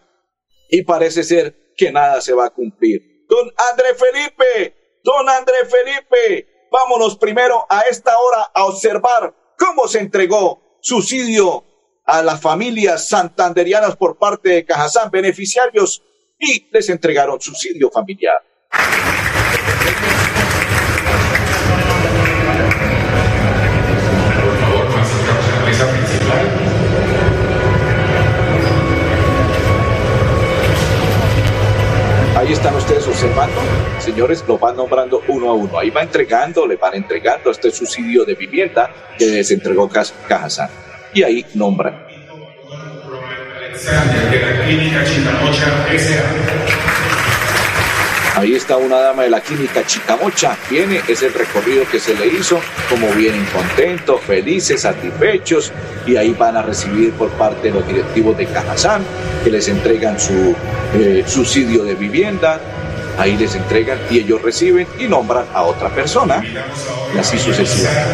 Y 0.70 0.84
parece 0.84 1.24
ser 1.24 1.74
que 1.76 1.92
nada 1.92 2.22
se 2.22 2.34
va 2.34 2.48
a 2.48 2.50
cumplir. 2.50 3.26
Don 3.28 3.52
André 3.72 3.90
Felipe, 3.96 5.00
Don 5.04 5.28
André 5.30 5.58
Felipe, 5.66 6.68
vámonos 6.72 7.18
primero 7.18 7.66
a 7.70 7.82
esta 7.82 8.18
hora 8.18 8.52
a 8.54 8.66
observar 8.66 9.36
cómo 9.58 9.88
se 9.88 10.00
entregó 10.00 10.80
subsidio 10.82 11.64
a 12.06 12.22
las 12.22 12.42
familias 12.42 13.10
santanderianas 13.10 13.96
por 13.96 14.18
parte 14.18 14.50
de 14.50 14.66
Cajazán, 14.66 15.10
beneficiarios, 15.10 16.04
y 16.40 16.68
les 16.72 16.90
entregaron 16.90 17.40
subsidio 17.40 17.90
familiar. 17.90 18.44
Ahí 32.46 32.54
están 32.54 32.76
ustedes 32.76 33.08
observando, 33.08 33.60
señores, 33.98 34.44
lo 34.48 34.60
van 34.60 34.76
nombrando 34.76 35.24
uno 35.30 35.50
a 35.50 35.54
uno. 35.56 35.80
Ahí 35.80 35.90
va 35.90 36.04
entregando, 36.04 36.68
le 36.68 36.76
van 36.76 36.94
entregando 36.94 37.50
este 37.50 37.72
subsidio 37.72 38.24
de 38.24 38.36
vivienda 38.36 38.88
que 39.18 39.26
les 39.26 39.50
entregó 39.50 39.90
Cajazán. 39.90 40.70
Y 41.12 41.24
ahí 41.24 41.44
nombran. 41.56 42.06
Ahí 48.36 48.54
está 48.54 48.76
una 48.76 49.00
dama 49.00 49.24
de 49.24 49.30
la 49.30 49.40
clínica 49.40 49.86
Chicamocha. 49.86 50.58
Viene, 50.70 51.02
es 51.08 51.22
el 51.24 51.34
recorrido 51.34 51.88
que 51.90 52.02
se 52.02 52.14
le 52.16 52.28
hizo, 52.28 52.60
como 52.90 53.08
vienen 53.14 53.46
contentos, 53.46 54.20
felices, 54.22 54.82
satisfechos, 54.82 55.72
y 56.06 56.18
ahí 56.18 56.36
van 56.38 56.58
a 56.58 56.62
recibir 56.62 57.14
por 57.14 57.30
parte 57.32 57.70
de 57.70 57.76
los 57.76 57.88
directivos 57.88 58.38
de 58.38 58.46
Cajazán, 58.48 59.04
que 59.42 59.52
les 59.52 59.70
entregan 59.70 60.20
su 60.20 60.54
eh, 60.96 61.24
subsidio 61.26 61.86
de 61.86 61.96
vivienda, 61.96 62.60
ahí 63.18 63.38
les 63.38 63.56
entregan 63.56 63.98
y 64.10 64.20
ellos 64.20 64.42
reciben 64.42 64.86
y 65.00 65.08
nombran 65.08 65.46
a 65.54 65.62
otra 65.64 65.88
persona, 65.90 66.44
y 67.16 67.18
así 67.18 67.40
sucesivamente. 67.40 68.10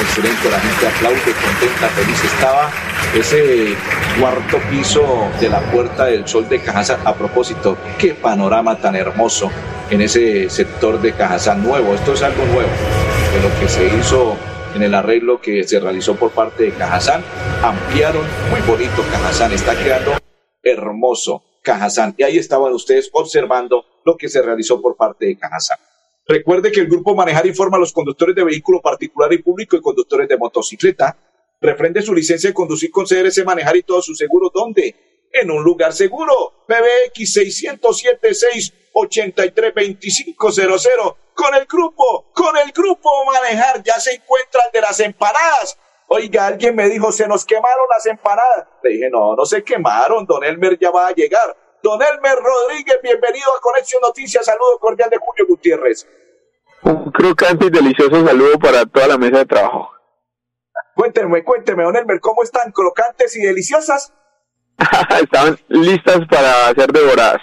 Excelente, 0.00 0.50
la 0.50 0.60
gente 0.60 0.86
aplaude, 0.86 1.34
contenta, 1.48 1.88
feliz 1.88 2.24
estaba 2.24 2.70
ese 3.14 3.74
cuarto 4.20 4.58
piso 4.70 5.30
de 5.40 5.48
la 5.48 5.60
Puerta 5.70 6.04
del 6.04 6.28
Sol 6.28 6.48
de 6.48 6.60
Cajazán. 6.60 7.00
A 7.06 7.14
propósito, 7.14 7.78
qué 7.98 8.14
panorama 8.14 8.78
tan 8.78 8.96
hermoso 8.96 9.50
en 9.90 10.02
ese 10.02 10.50
sector 10.50 11.00
de 11.00 11.12
Cajazán 11.12 11.62
nuevo. 11.62 11.94
Esto 11.94 12.12
es 12.12 12.22
algo 12.22 12.44
nuevo 12.44 12.68
de 13.32 13.48
lo 13.48 13.60
que 13.60 13.68
se 13.68 13.86
hizo 13.86 14.36
en 14.74 14.82
el 14.82 14.94
arreglo 14.94 15.40
que 15.40 15.64
se 15.64 15.80
realizó 15.80 16.16
por 16.16 16.30
parte 16.32 16.64
de 16.64 16.72
Cajazán. 16.72 17.22
Ampliaron, 17.62 18.26
muy 18.50 18.60
bonito 18.60 19.02
Cajazán, 19.10 19.52
está 19.52 19.74
quedando 19.76 20.12
hermoso 20.62 21.42
Cajazán. 21.62 22.14
Y 22.18 22.24
ahí 22.24 22.36
estaban 22.36 22.74
ustedes 22.74 23.08
observando 23.12 23.86
lo 24.04 24.16
que 24.16 24.28
se 24.28 24.42
realizó 24.42 24.82
por 24.82 24.96
parte 24.96 25.24
de 25.26 25.38
Cajazán. 25.38 25.78
Recuerde 26.26 26.70
que 26.70 26.80
el 26.80 26.88
grupo 26.88 27.14
Manejar 27.14 27.46
informa 27.46 27.78
a 27.78 27.80
los 27.80 27.92
conductores 27.94 28.36
de 28.36 28.44
vehículo 28.44 28.82
particular 28.82 29.32
y 29.32 29.38
público 29.38 29.76
y 29.76 29.80
conductores 29.80 30.28
de 30.28 30.36
motocicleta 30.36 31.16
refrende 31.60 32.02
su 32.02 32.14
licencia 32.14 32.50
de 32.50 32.54
conducir 32.54 32.90
con 32.90 33.06
CRC 33.06 33.44
Manejar 33.44 33.76
y 33.76 33.82
todo 33.82 34.02
su 34.02 34.14
seguro. 34.14 34.50
¿Dónde? 34.52 34.94
En 35.32 35.50
un 35.50 35.62
lugar 35.62 35.92
seguro. 35.92 36.64
PBX 36.66 37.36
607-683-2500. 38.94 41.16
Con 41.34 41.54
el 41.54 41.66
grupo, 41.66 42.30
con 42.32 42.56
el 42.56 42.72
grupo 42.72 43.10
Manejar. 43.26 43.82
Ya 43.82 44.00
se 44.00 44.14
encuentra 44.14 44.62
el 44.66 44.72
de 44.72 44.80
las 44.80 44.98
empanadas. 45.00 45.78
Oiga, 46.08 46.46
alguien 46.46 46.74
me 46.74 46.88
dijo, 46.88 47.12
se 47.12 47.28
nos 47.28 47.44
quemaron 47.44 47.86
las 47.90 48.06
empanadas. 48.06 48.66
Le 48.82 48.90
dije, 48.90 49.10
no, 49.10 49.36
no 49.36 49.44
se 49.44 49.62
quemaron. 49.62 50.24
Don 50.24 50.42
Elmer 50.42 50.78
ya 50.78 50.90
va 50.90 51.08
a 51.08 51.12
llegar. 51.12 51.54
Don 51.82 52.00
Elmer 52.02 52.38
Rodríguez, 52.38 52.98
bienvenido 53.02 53.46
a 53.56 53.60
Conexión 53.60 54.00
Noticias. 54.02 54.46
Saludo 54.46 54.78
cordial 54.80 55.10
de 55.10 55.18
Julio 55.18 55.46
Gutiérrez. 55.46 56.08
Un 56.82 57.12
crocante 57.12 57.66
y 57.66 57.70
delicioso 57.70 58.24
saludo 58.24 58.58
para 58.58 58.86
toda 58.86 59.08
la 59.08 59.18
mesa 59.18 59.38
de 59.38 59.46
trabajo. 59.46 59.97
Cuénteme, 60.98 61.44
cuénteme, 61.44 61.84
don 61.84 61.94
Elmer, 61.94 62.18
¿cómo 62.18 62.42
están? 62.42 62.72
¿Crocantes 62.72 63.36
y 63.36 63.42
deliciosas? 63.42 64.12
Estaban 65.22 65.56
listas 65.68 66.26
para 66.28 66.74
ser 66.74 66.92
devoradas. 66.92 67.40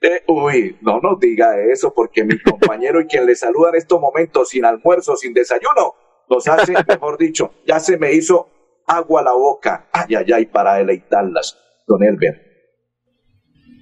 Eh, 0.00 0.24
uy, 0.26 0.76
no 0.80 0.98
nos 0.98 1.20
diga 1.20 1.56
eso, 1.72 1.94
porque 1.94 2.24
mi 2.24 2.36
compañero 2.42 3.00
y 3.00 3.06
quien 3.06 3.26
le 3.26 3.36
saluda 3.36 3.68
en 3.68 3.76
estos 3.76 4.00
momentos 4.00 4.48
sin 4.48 4.64
almuerzo, 4.64 5.14
sin 5.14 5.32
desayuno, 5.32 5.94
nos 6.28 6.48
hace, 6.48 6.74
mejor 6.88 7.16
dicho, 7.16 7.54
ya 7.64 7.78
se 7.78 7.96
me 7.96 8.12
hizo 8.12 8.48
agua 8.88 9.20
a 9.20 9.24
la 9.24 9.32
boca. 9.34 9.88
Ay, 9.92 10.16
ay, 10.16 10.32
ay, 10.32 10.46
para 10.46 10.74
deleitarlas, 10.74 11.56
don 11.86 12.02
Elmer. 12.02 12.42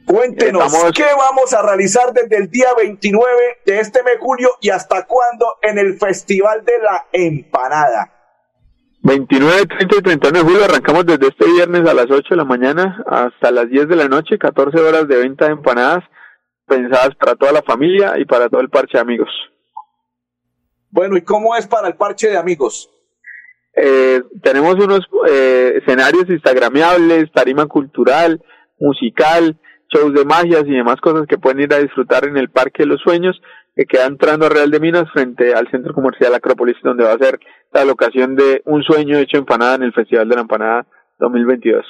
Cuéntenos, 0.06 0.70
¿qué 0.94 1.06
vamos 1.16 1.54
a 1.54 1.62
realizar 1.62 2.12
desde 2.12 2.36
el 2.36 2.50
día 2.50 2.68
29 2.76 3.32
de 3.64 3.80
este 3.80 4.02
mes 4.02 4.18
julio 4.20 4.50
y 4.60 4.68
hasta 4.68 5.06
cuándo 5.06 5.46
en 5.62 5.78
el 5.78 5.98
Festival 5.98 6.62
de 6.62 6.78
la 6.78 7.06
Empanada? 7.10 8.19
29, 9.02 9.66
30 9.66 9.96
y 9.96 10.02
31 10.02 10.38
de 10.38 10.44
julio 10.44 10.64
arrancamos 10.64 11.06
desde 11.06 11.28
este 11.28 11.46
viernes 11.46 11.88
a 11.88 11.94
las 11.94 12.10
8 12.10 12.22
de 12.30 12.36
la 12.36 12.44
mañana 12.44 13.02
hasta 13.06 13.50
las 13.50 13.68
10 13.70 13.88
de 13.88 13.96
la 13.96 14.08
noche, 14.08 14.38
14 14.38 14.78
horas 14.78 15.08
de 15.08 15.16
venta 15.16 15.46
de 15.46 15.52
empanadas 15.52 16.04
pensadas 16.66 17.14
para 17.16 17.34
toda 17.34 17.52
la 17.52 17.62
familia 17.62 18.18
y 18.18 18.24
para 18.26 18.48
todo 18.48 18.60
el 18.60 18.68
parche 18.68 18.98
de 18.98 19.00
amigos. 19.00 19.30
Bueno, 20.90 21.16
¿y 21.16 21.22
cómo 21.22 21.56
es 21.56 21.66
para 21.66 21.88
el 21.88 21.94
parche 21.94 22.28
de 22.28 22.36
amigos? 22.36 22.90
Eh, 23.74 24.22
tenemos 24.42 24.74
unos 24.74 25.00
eh, 25.28 25.78
escenarios 25.80 26.28
instagramiables, 26.28 27.32
tarima 27.32 27.66
cultural, 27.66 28.42
musical, 28.78 29.58
shows 29.88 30.14
de 30.14 30.24
magias 30.24 30.64
y 30.66 30.72
demás 30.72 31.00
cosas 31.00 31.26
que 31.26 31.38
pueden 31.38 31.60
ir 31.60 31.74
a 31.74 31.78
disfrutar 31.78 32.26
en 32.26 32.36
el 32.36 32.50
Parque 32.50 32.82
de 32.82 32.88
los 32.88 33.00
Sueños, 33.00 33.40
que 33.80 33.86
queda 33.86 34.04
entrando 34.04 34.44
a 34.44 34.50
Real 34.50 34.70
de 34.70 34.78
Minas 34.78 35.10
frente 35.10 35.54
al 35.54 35.70
Centro 35.70 35.94
Comercial 35.94 36.34
Acrópolis, 36.34 36.76
donde 36.82 37.02
va 37.02 37.14
a 37.14 37.18
ser 37.18 37.40
la 37.72 37.86
locación 37.86 38.36
de 38.36 38.60
un 38.66 38.82
sueño 38.82 39.16
hecho 39.16 39.38
empanada 39.38 39.76
en 39.76 39.84
el 39.84 39.94
Festival 39.94 40.28
de 40.28 40.34
la 40.34 40.42
Empanada 40.42 40.86
2022. 41.18 41.86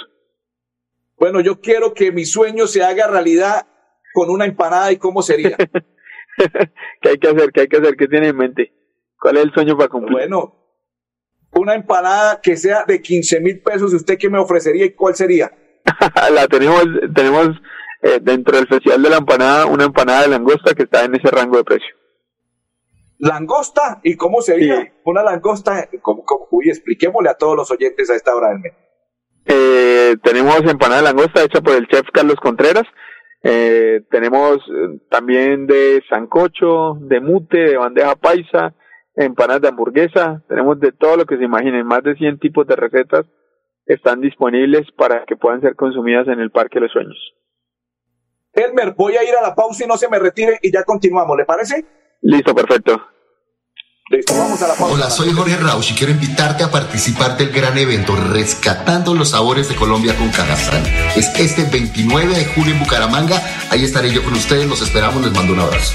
Bueno, 1.19 1.41
yo 1.41 1.61
quiero 1.61 1.93
que 1.93 2.13
mi 2.13 2.25
sueño 2.25 2.69
se 2.69 2.85
haga 2.85 3.09
realidad 3.09 3.67
con 4.15 4.31
una 4.31 4.45
empanada 4.45 4.93
y 4.93 4.99
cómo 4.99 5.21
sería. 5.21 5.57
¿Qué 7.03 7.09
hay 7.09 7.19
que 7.19 7.29
hacer? 7.29 7.51
¿Qué 7.51 7.63
hay 7.63 7.67
que 7.67 7.79
hacer? 7.79 7.97
¿Qué 7.97 8.07
tiene 8.07 8.29
en 8.29 8.37
mente? 8.37 8.73
¿Cuál 9.19 9.39
es 9.39 9.45
el 9.47 9.53
sueño 9.53 9.77
para 9.77 9.89
cumplir? 9.89 10.13
Bueno, 10.13 10.55
una 11.55 11.75
empanada 11.75 12.41
que 12.41 12.57
sea 12.57 12.85
de 12.87 13.03
15 13.03 13.41
mil 13.41 13.63
pesos, 13.63 13.93
¿usted 13.93 14.17
qué 14.17 14.31
me 14.31 14.39
ofrecería 14.39 14.85
y 14.85 14.93
cuál 14.93 15.17
sería? 15.17 15.51
la 16.33 16.47
tenemos, 16.47 16.85
tenemos 17.13 17.49
eh, 18.03 18.19
dentro 18.21 18.57
del 18.57 18.67
Festival 18.67 19.03
de 19.03 19.11
la 19.11 19.17
Empanada 19.19 19.67
una 19.67 19.85
empanada 19.85 20.23
de 20.23 20.29
langosta 20.29 20.75
que 20.75 20.85
está 20.85 21.05
en 21.05 21.15
ese 21.15 21.31
rango 21.31 21.57
de 21.57 21.65
precio. 21.65 21.95
¿Langosta? 23.19 24.01
¿Y 24.03 24.17
cómo 24.17 24.41
sería? 24.41 24.95
Una 25.05 25.23
langosta, 25.23 25.89
¿cómo, 26.01 26.25
Uy, 26.51 26.71
expliquémosle 26.71 27.29
a 27.29 27.35
todos 27.35 27.55
los 27.55 27.71
oyentes 27.71 28.09
a 28.11 28.15
esta 28.15 28.35
hora 28.35 28.49
del 28.49 28.61
mes. 28.61 28.73
Eh, 29.45 30.17
tenemos 30.23 30.61
empanada 30.63 31.03
de 31.03 31.09
langosta 31.09 31.43
hecha 31.43 31.61
por 31.61 31.75
el 31.75 31.87
chef 31.87 32.07
Carlos 32.13 32.37
Contreras. 32.37 32.85
Eh, 33.43 34.03
tenemos 34.11 34.57
eh, 34.57 35.01
también 35.11 35.67
de 35.67 36.03
sancocho, 36.09 36.97
de 37.01 37.21
mute, 37.21 37.59
de 37.59 37.77
bandeja 37.77 38.15
paisa, 38.17 38.75
empanadas 39.15 39.63
de 39.63 39.69
hamburguesa. 39.69 40.43
Tenemos 40.49 40.81
de 40.81 40.93
todo 40.93 41.19
lo 41.19 41.27
que 41.27 41.37
se 41.37 41.45
imaginen. 41.45 41.87
Más 41.87 42.03
de 42.03 42.15
100 42.15 42.39
tipos 42.39 42.67
de 42.67 42.77
recetas 42.77 43.27
están 43.85 44.23
disponibles 44.23 44.91
para 44.97 45.25
que 45.27 45.37
puedan 45.37 45.61
ser 45.61 45.75
consumidas 45.77 46.27
en 46.29 46.41
el 46.41 46.51
Parque 46.51 46.77
de 46.77 46.83
los 46.83 46.93
Sueños. 46.93 47.19
Elmer, 48.53 48.95
voy 48.97 49.17
a 49.17 49.25
ir 49.25 49.35
a 49.35 49.43
la 49.43 49.55
pausa 49.55 49.85
y 49.85 49.87
no 49.87 49.97
se 49.97 50.09
me 50.09 50.19
retire 50.19 50.59
y 50.63 50.73
ya 50.73 50.83
continuamos, 50.85 51.37
¿le 51.37 51.45
parece? 51.45 51.85
Listo, 52.23 52.55
perfecto. 52.55 53.01
Listo, 54.11 54.35
vamos 54.37 54.61
a 54.61 54.69
la 54.69 54.75
pausa. 54.75 54.95
Hola, 54.95 55.11
soy 55.11 55.33
Jorge 55.33 55.57
Rausch 55.57 55.93
y 55.93 55.95
quiero 55.95 56.13
invitarte 56.13 56.65
a 56.65 56.71
participar 56.71 57.37
del 57.37 57.51
gran 57.53 57.79
evento 57.79 58.17
Rescatando 58.17 59.15
los 59.15 59.31
Sabores 59.31 59.69
de 59.69 59.77
Colombia 59.77 60.17
con 60.17 60.31
Cajazán. 60.31 60.85
Es 61.15 61.29
este 61.39 61.63
29 61.65 62.35
de 62.35 62.45
julio 62.47 62.75
en 62.75 62.81
Bucaramanga. 62.81 63.41
Ahí 63.71 63.85
estaré 63.85 64.11
yo 64.11 64.25
con 64.25 64.33
ustedes. 64.33 64.67
Los 64.67 64.83
esperamos. 64.83 65.23
Les 65.23 65.33
mando 65.33 65.53
un 65.53 65.61
abrazo. 65.61 65.95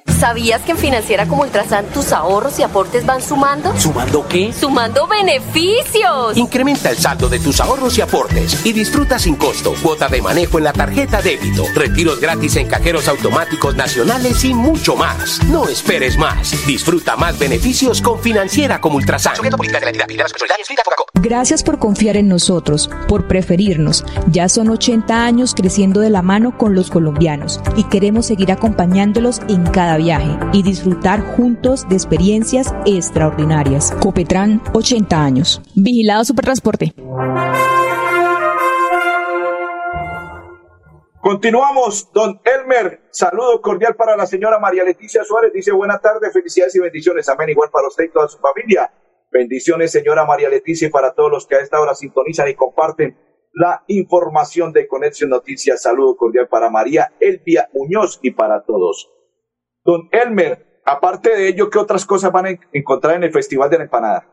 ¿Sabías 0.21 0.61
que 0.61 0.73
en 0.73 0.77
Financiera 0.77 1.25
como 1.25 1.41
Ultrasan 1.41 1.87
tus 1.87 2.11
ahorros 2.11 2.59
y 2.59 2.61
aportes 2.61 3.07
van 3.07 3.23
sumando? 3.23 3.75
¿Sumando 3.79 4.23
qué? 4.27 4.53
¡Sumando 4.53 5.07
beneficios! 5.07 6.37
Incrementa 6.37 6.91
el 6.91 6.97
saldo 6.97 7.27
de 7.27 7.39
tus 7.39 7.59
ahorros 7.59 7.97
y 7.97 8.01
aportes 8.01 8.63
y 8.63 8.71
disfruta 8.71 9.17
sin 9.17 9.35
costo 9.35 9.73
cuota 9.81 10.07
de 10.09 10.21
manejo 10.21 10.59
en 10.59 10.65
la 10.65 10.73
tarjeta 10.73 11.23
débito, 11.23 11.65
retiros 11.73 12.21
gratis 12.21 12.55
en 12.57 12.67
cajeros 12.67 13.07
automáticos 13.07 13.75
nacionales 13.75 14.43
y 14.43 14.53
mucho 14.53 14.95
más. 14.95 15.43
No 15.45 15.67
esperes 15.67 16.19
más. 16.19 16.51
Disfruta 16.67 17.15
más 17.15 17.39
beneficios 17.39 17.99
con 17.99 18.21
Financiera 18.21 18.79
como 18.79 18.97
Ultrasan. 18.97 19.33
Gracias 21.15 21.63
por 21.63 21.79
confiar 21.79 22.15
en 22.15 22.27
nosotros, 22.27 22.91
por 23.07 23.27
preferirnos. 23.27 24.05
Ya 24.27 24.49
son 24.49 24.69
80 24.69 25.25
años 25.25 25.55
creciendo 25.55 25.99
de 25.99 26.11
la 26.11 26.21
mano 26.21 26.59
con 26.59 26.75
los 26.75 26.91
colombianos 26.91 27.59
y 27.75 27.85
queremos 27.85 28.27
seguir 28.27 28.51
acompañándolos 28.51 29.41
en 29.49 29.63
cada 29.63 29.97
viaje 29.97 30.10
y 30.51 30.63
disfrutar 30.63 31.21
juntos 31.21 31.87
de 31.87 31.95
experiencias 31.95 32.73
extraordinarias. 32.85 33.91
Copetran, 34.01 34.61
80 34.73 35.23
años. 35.23 35.61
Vigilado 35.75 36.25
Supertransporte. 36.25 36.93
Continuamos, 41.21 42.11
don 42.11 42.41
Elmer. 42.43 43.03
Saludo 43.11 43.61
cordial 43.61 43.95
para 43.95 44.17
la 44.17 44.25
señora 44.25 44.57
María 44.57 44.83
Leticia 44.83 45.23
Suárez. 45.23 45.53
Dice 45.53 45.71
buenas 45.71 46.01
tardes, 46.01 46.33
felicidades 46.33 46.75
y 46.75 46.79
bendiciones. 46.79 47.29
Amén. 47.29 47.49
Igual 47.49 47.69
para 47.71 47.87
usted 47.87 48.05
y 48.05 48.09
toda 48.09 48.27
su 48.27 48.39
familia. 48.39 48.91
Bendiciones, 49.31 49.91
señora 49.91 50.25
María 50.25 50.49
Leticia, 50.49 50.87
y 50.87 50.91
para 50.91 51.13
todos 51.13 51.31
los 51.31 51.47
que 51.47 51.55
a 51.55 51.59
esta 51.59 51.79
hora 51.79 51.93
sintonizan 51.93 52.49
y 52.49 52.55
comparten 52.55 53.17
la 53.53 53.83
información 53.87 54.73
de 54.73 54.87
Conexión 54.87 55.29
Noticias. 55.29 55.83
Saludo 55.83 56.17
cordial 56.17 56.47
para 56.47 56.69
María 56.69 57.13
Elvia 57.19 57.69
Muñoz 57.71 58.19
y 58.21 58.31
para 58.31 58.63
todos. 58.63 59.11
Don 59.83 60.09
Elmer, 60.11 60.81
aparte 60.85 61.35
de 61.35 61.47
ello, 61.47 61.69
¿qué 61.69 61.79
otras 61.79 62.05
cosas 62.05 62.31
van 62.31 62.45
a 62.45 62.49
encontrar 62.71 63.15
en 63.15 63.23
el 63.23 63.31
Festival 63.31 63.69
de 63.69 63.77
la 63.77 63.83
Empanada? 63.85 64.27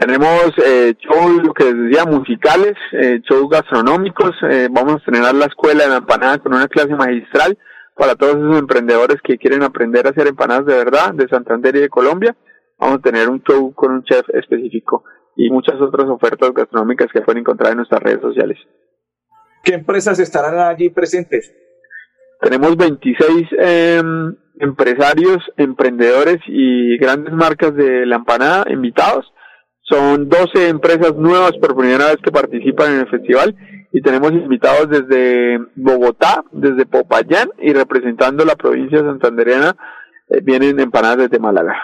Tenemos 0.00 0.52
eh, 0.64 0.94
shows, 0.98 1.42
lo 1.44 1.52
que 1.52 1.72
decía, 1.72 2.06
musicales, 2.06 2.74
eh, 2.92 3.20
shows 3.22 3.48
gastronómicos. 3.50 4.32
Eh, 4.50 4.68
vamos 4.70 4.94
a 4.94 4.96
estrenar 4.96 5.34
la 5.34 5.44
escuela 5.44 5.84
de 5.84 5.90
la 5.90 5.96
empanada 5.96 6.38
con 6.38 6.54
una 6.54 6.68
clase 6.68 6.94
magistral 6.94 7.58
para 7.94 8.14
todos 8.14 8.36
esos 8.36 8.58
emprendedores 8.58 9.18
que 9.22 9.36
quieren 9.36 9.62
aprender 9.62 10.06
a 10.06 10.10
hacer 10.10 10.26
empanadas 10.26 10.64
de 10.64 10.74
verdad 10.74 11.12
de 11.12 11.28
Santander 11.28 11.76
y 11.76 11.80
de 11.80 11.90
Colombia. 11.90 12.34
Vamos 12.78 12.96
a 12.96 13.02
tener 13.02 13.28
un 13.28 13.42
show 13.42 13.74
con 13.74 13.92
un 13.92 14.02
chef 14.04 14.26
específico 14.30 15.04
y 15.36 15.50
muchas 15.50 15.78
otras 15.80 16.08
ofertas 16.08 16.50
gastronómicas 16.54 17.08
que 17.12 17.20
pueden 17.20 17.40
encontrar 17.40 17.72
en 17.72 17.76
nuestras 17.76 18.02
redes 18.02 18.22
sociales. 18.22 18.58
¿Qué 19.62 19.74
empresas 19.74 20.18
estarán 20.18 20.58
allí 20.58 20.88
presentes? 20.88 21.54
Tenemos 22.40 22.76
26 22.76 23.48
em, 23.58 24.36
empresarios, 24.58 25.38
emprendedores 25.56 26.38
y 26.46 26.96
grandes 26.98 27.34
marcas 27.34 27.74
de 27.74 28.06
la 28.06 28.16
empanada 28.16 28.64
invitados. 28.70 29.32
Son 29.82 30.28
12 30.28 30.68
empresas 30.68 31.14
nuevas 31.16 31.52
por 31.60 31.76
primera 31.76 32.06
vez 32.06 32.16
que 32.22 32.30
participan 32.30 32.92
en 32.92 33.00
el 33.00 33.10
festival 33.10 33.56
y 33.92 34.02
tenemos 34.02 34.32
invitados 34.32 34.88
desde 34.88 35.58
Bogotá, 35.74 36.44
desde 36.52 36.86
Popayán 36.86 37.50
y 37.58 37.72
representando 37.72 38.44
la 38.44 38.54
provincia 38.54 39.00
santandereana 39.00 39.76
eh, 40.28 40.40
vienen 40.42 40.78
empanadas 40.78 41.18
desde 41.18 41.40
Málaga. 41.40 41.76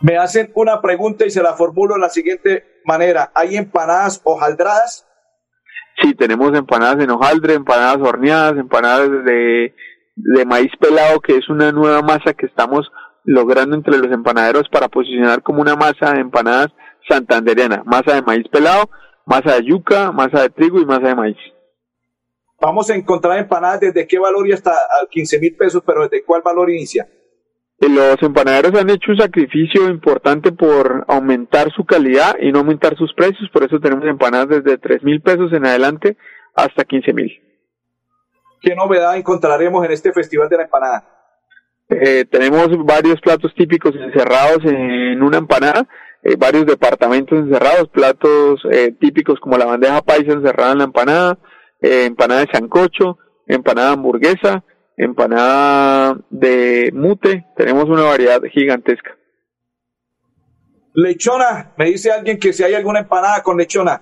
Me 0.00 0.18
hacen 0.18 0.50
una 0.54 0.82
pregunta 0.82 1.24
y 1.24 1.30
se 1.30 1.42
la 1.42 1.54
formulo 1.54 1.94
de 1.94 2.00
la 2.00 2.10
siguiente 2.10 2.80
manera. 2.84 3.30
¿Hay 3.34 3.56
empanadas 3.56 4.20
hojaldradas? 4.24 5.05
Sí, 6.00 6.14
tenemos 6.14 6.56
empanadas 6.56 7.02
en 7.02 7.10
hojaldre, 7.10 7.54
empanadas 7.54 7.98
horneadas, 7.98 8.58
empanadas 8.58 9.10
de, 9.24 9.74
de 10.14 10.44
maíz 10.44 10.70
pelado, 10.78 11.20
que 11.20 11.36
es 11.36 11.48
una 11.48 11.72
nueva 11.72 12.02
masa 12.02 12.34
que 12.34 12.46
estamos 12.46 12.90
logrando 13.24 13.74
entre 13.74 13.98
los 13.98 14.12
empanaderos 14.12 14.68
para 14.68 14.88
posicionar 14.88 15.42
como 15.42 15.60
una 15.60 15.74
masa 15.74 16.12
de 16.12 16.20
empanadas 16.20 16.68
santandereana. 17.08 17.82
Masa 17.84 18.14
de 18.14 18.22
maíz 18.22 18.46
pelado, 18.48 18.90
masa 19.24 19.56
de 19.56 19.64
yuca, 19.64 20.12
masa 20.12 20.42
de 20.42 20.50
trigo 20.50 20.80
y 20.80 20.86
masa 20.86 21.08
de 21.08 21.14
maíz. 21.14 21.36
Vamos 22.60 22.88
a 22.90 22.94
encontrar 22.94 23.38
empanadas 23.38 23.80
desde 23.80 24.06
qué 24.06 24.18
valor 24.18 24.46
y 24.48 24.52
hasta 24.52 24.72
15 25.10 25.40
mil 25.40 25.56
pesos, 25.56 25.82
pero 25.84 26.02
desde 26.02 26.24
cuál 26.24 26.42
valor 26.42 26.70
inicia. 26.70 27.06
Los 27.78 28.22
empanaderos 28.22 28.74
han 28.80 28.88
hecho 28.88 29.12
un 29.12 29.18
sacrificio 29.18 29.88
importante 29.90 30.50
por 30.50 31.04
aumentar 31.08 31.70
su 31.72 31.84
calidad 31.84 32.36
y 32.40 32.50
no 32.50 32.60
aumentar 32.60 32.96
sus 32.96 33.12
precios, 33.12 33.50
por 33.52 33.64
eso 33.64 33.78
tenemos 33.80 34.06
empanadas 34.06 34.48
desde 34.48 34.78
3 34.78 35.02
mil 35.02 35.20
pesos 35.20 35.52
en 35.52 35.66
adelante 35.66 36.16
hasta 36.54 36.84
15 36.84 37.12
mil. 37.12 37.32
¿Qué 38.62 38.74
novedad 38.74 39.16
encontraremos 39.16 39.84
en 39.84 39.92
este 39.92 40.12
Festival 40.12 40.48
de 40.48 40.56
la 40.56 40.62
Empanada? 40.62 41.16
Eh, 41.88 42.24
tenemos 42.24 42.68
varios 42.84 43.20
platos 43.20 43.54
típicos 43.54 43.94
encerrados 43.94 44.58
en 44.64 45.22
una 45.22 45.38
empanada, 45.38 45.86
eh, 46.22 46.34
varios 46.36 46.66
departamentos 46.66 47.38
encerrados, 47.38 47.88
platos 47.90 48.60
eh, 48.72 48.92
típicos 48.98 49.38
como 49.38 49.56
la 49.56 49.66
bandeja 49.66 50.02
paisa 50.02 50.32
encerrada 50.32 50.72
en 50.72 50.78
la 50.78 50.84
empanada, 50.84 51.38
empanada 51.80 52.40
de 52.40 52.50
sancocho, 52.52 53.18
empanada 53.46 53.92
hamburguesa, 53.92 54.64
empanada 54.96 56.18
de 56.30 56.90
mute, 56.92 57.46
tenemos 57.56 57.84
una 57.84 58.02
variedad 58.02 58.40
gigantesca. 58.50 59.16
Lechona, 60.94 61.74
me 61.76 61.86
dice 61.86 62.10
alguien 62.10 62.38
que 62.38 62.52
si 62.52 62.62
hay 62.62 62.74
alguna 62.74 63.00
empanada 63.00 63.42
con 63.42 63.58
lechona. 63.58 64.00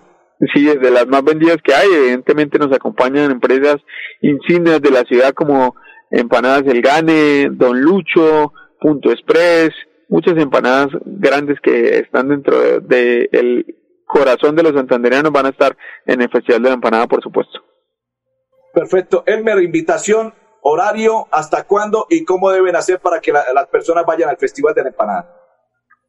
Sí, 0.52 0.68
es 0.68 0.80
de 0.80 0.90
las 0.90 1.06
más 1.06 1.24
vendidas 1.24 1.58
que 1.62 1.74
hay, 1.74 1.88
evidentemente 1.88 2.58
nos 2.58 2.72
acompañan 2.72 3.30
empresas 3.30 3.76
insignias 4.20 4.80
de 4.80 4.90
la 4.90 5.02
ciudad 5.02 5.32
como 5.32 5.74
Empanadas 6.10 6.64
del 6.64 6.82
Gane, 6.82 7.48
Don 7.50 7.80
Lucho, 7.80 8.52
Punto 8.80 9.10
Express, 9.10 9.70
muchas 10.08 10.36
empanadas 10.36 10.88
grandes 11.04 11.58
que 11.60 11.98
están 11.98 12.28
dentro 12.28 12.80
del 12.80 12.86
de, 12.88 13.66
corazón 14.06 14.54
de 14.54 14.62
los 14.62 14.74
santandereanos 14.74 15.32
van 15.32 15.46
a 15.46 15.50
estar 15.50 15.76
en 16.06 16.20
el 16.20 16.30
Festival 16.30 16.62
de 16.62 16.68
la 16.68 16.74
Empanada, 16.74 17.08
por 17.08 17.22
supuesto. 17.22 17.60
Perfecto. 18.72 19.24
Elmer, 19.26 19.62
invitación 19.62 20.34
horario, 20.64 21.28
hasta 21.30 21.64
cuándo 21.64 22.06
y 22.08 22.24
cómo 22.24 22.50
deben 22.50 22.74
hacer 22.74 22.98
para 22.98 23.20
que 23.20 23.32
las 23.32 23.66
personas 23.70 24.04
vayan 24.06 24.30
al 24.30 24.38
Festival 24.38 24.74
de 24.74 24.82
la 24.82 24.88
Empanada. 24.88 25.30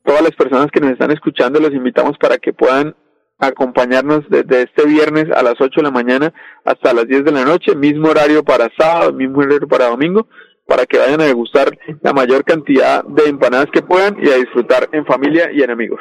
Todas 0.04 0.22
las 0.22 0.32
personas 0.32 0.72
que 0.72 0.80
nos 0.80 0.92
están 0.92 1.12
escuchando 1.12 1.60
los 1.60 1.74
invitamos 1.74 2.18
para 2.18 2.38
que 2.38 2.54
puedan 2.54 2.96
acompañarnos 3.38 4.22
desde 4.30 4.64
este 4.64 4.86
viernes 4.86 5.26
a 5.36 5.44
las 5.44 5.56
8 5.60 5.70
de 5.76 5.84
la 5.84 5.92
mañana 5.92 6.34
hasta 6.64 6.94
las 6.94 7.06
10 7.06 7.26
de 7.26 7.32
la 7.34 7.44
noche, 7.44 7.76
mismo 7.76 8.10
horario 8.10 8.44
para 8.44 8.70
sábado, 8.78 9.12
mismo 9.12 9.40
horario 9.40 9.68
para 9.68 9.90
domingo, 9.90 10.28
para 10.66 10.86
que 10.86 11.00
vayan 11.00 11.20
a 11.20 11.26
degustar 11.26 11.78
la 12.02 12.14
mayor 12.14 12.46
cantidad 12.46 13.04
de 13.04 13.26
empanadas 13.26 13.68
que 13.74 13.82
puedan 13.82 14.16
y 14.24 14.30
a 14.30 14.36
disfrutar 14.36 14.88
en 14.94 15.06
familia 15.06 15.52
y 15.52 15.64
en 15.64 15.72
amigos. 15.72 16.00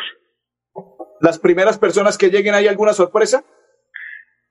¿Las 1.20 1.40
primeras 1.40 1.76
personas 1.78 2.16
que 2.16 2.30
lleguen 2.30 2.54
hay 2.54 2.68
alguna 2.68 2.92
sorpresa? 2.92 3.44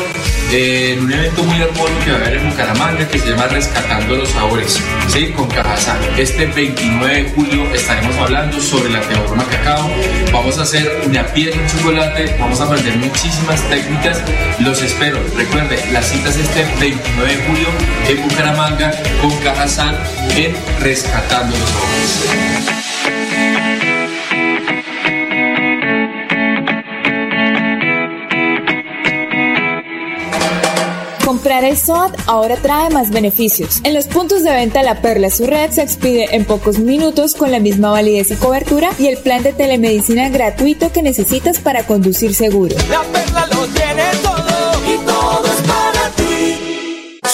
en 0.53 1.01
un 1.01 1.13
evento 1.13 1.43
muy 1.43 1.61
hermoso 1.61 1.93
que 2.05 2.13
va 2.13 2.19
a 2.19 2.21
haber 2.21 2.35
en 2.35 2.49
Bucaramanga 2.49 3.09
que 3.09 3.19
se 3.19 3.31
llama 3.31 3.49
Rescatando 3.49 4.15
los 4.15 4.29
Sabores, 4.29 4.79
¿sí? 5.09 5.33
con 5.33 5.49
Cajazán. 5.49 5.99
Este 6.17 6.47
29 6.47 7.15
de 7.15 7.31
julio 7.31 7.65
estaremos 7.75 8.17
hablando 8.19 8.61
sobre 8.61 8.91
la 8.91 9.01
teorema 9.01 9.45
cacao. 9.47 9.91
Vamos 10.33 10.59
a 10.59 10.63
hacer 10.63 11.03
una 11.05 11.27
piel 11.27 11.49
en 11.49 11.67
chocolate, 11.67 12.37
vamos 12.39 12.61
a 12.61 12.65
aprender 12.65 12.97
muchísimas 12.99 13.61
técnicas. 13.69 14.23
Los 14.61 14.81
espero. 14.81 15.19
Recuerden, 15.37 15.93
la 15.93 16.03
cita 16.03 16.29
es 16.29 16.37
este 16.37 16.65
29 16.79 17.35
de 17.35 17.45
julio 17.45 17.69
en 18.09 18.23
Bucaramanga 18.23 18.93
con 19.21 19.37
Cajazán 19.39 19.99
en 20.37 20.55
Rescatando 20.81 21.57
los 21.57 21.69
Sabores. 21.71 23.68
Comprar 31.29 31.63
el 31.63 31.77
SOAT 31.77 32.19
ahora 32.27 32.57
trae 32.57 32.89
más 32.89 33.11
beneficios. 33.11 33.83
En 33.85 33.93
los 33.93 34.07
puntos 34.07 34.45
de 34.45 34.51
venta 34.51 34.83
La 34.83 35.03
Perla 35.03 35.29
su 35.29 35.45
red 35.45 35.71
se 35.71 35.83
expide 35.83 36.35
en 36.35 36.47
pocos 36.47 36.79
minutos 36.79 37.35
con 37.35 37.51
la 37.51 37.61
misma 37.61 37.91
validez 37.91 38.31
y 38.31 38.37
cobertura 38.37 38.89
y 38.99 39.09
el 39.09 39.19
plan 39.19 39.43
de 39.43 39.53
telemedicina 39.53 40.31
gratuito 40.31 40.91
que 40.91 41.03
necesitas 41.03 41.59
para 41.59 41.87
conducir 41.87 42.35
seguro. 42.35 42.75
La 42.89 43.03
Perla 43.13 43.47
lo 43.49 43.67
tiene 43.67 44.05
todo 44.23 44.38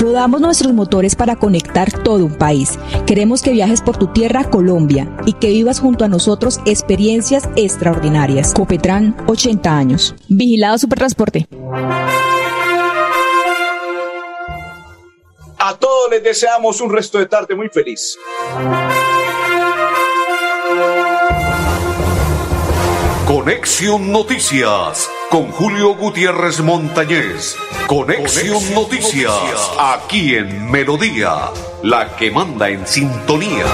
Rodamos 0.00 0.40
nuestros 0.40 0.72
motores 0.72 1.16
para 1.16 1.34
conectar 1.34 1.90
todo 2.04 2.24
un 2.24 2.38
país. 2.38 2.78
Queremos 3.04 3.42
que 3.42 3.50
viajes 3.50 3.82
por 3.82 3.96
tu 3.96 4.06
tierra, 4.12 4.48
Colombia, 4.48 5.10
y 5.26 5.32
que 5.32 5.48
vivas 5.48 5.80
junto 5.80 6.04
a 6.04 6.08
nosotros 6.08 6.60
experiencias 6.66 7.48
extraordinarias. 7.56 8.54
Copetran, 8.54 9.16
80 9.26 9.76
años. 9.76 10.14
Vigilado 10.28 10.78
Supertransporte. 10.78 11.48
A 15.58 15.74
todos 15.80 16.10
les 16.12 16.22
deseamos 16.22 16.80
un 16.80 16.92
resto 16.92 17.18
de 17.18 17.26
tarde 17.26 17.56
muy 17.56 17.68
feliz. 17.68 18.16
Conexión 23.26 24.12
Noticias 24.12 25.10
con 25.30 25.50
Julio 25.52 25.94
Gutiérrez 25.94 26.60
Montañez. 26.60 27.56
Conexión, 27.86 28.62
Noticias, 28.74 29.32
aquí 29.78 30.34
en 30.34 30.70
Melodía, 30.70 31.50
la 31.82 32.16
que 32.16 32.30
manda 32.30 32.68
en 32.68 32.86
sintonía. 32.86 33.66